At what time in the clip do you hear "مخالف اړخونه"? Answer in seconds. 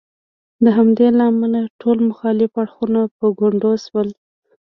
2.09-3.01